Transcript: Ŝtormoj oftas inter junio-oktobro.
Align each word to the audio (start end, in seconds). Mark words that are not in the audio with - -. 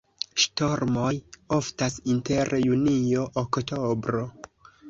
Ŝtormoj 0.43 1.11
oftas 1.59 1.99
inter 2.15 2.53
junio-oktobro. 2.63 4.27